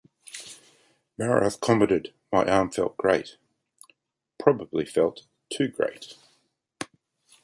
[1.19, 6.15] Maroth commented My arm felt great...Probably felt too great.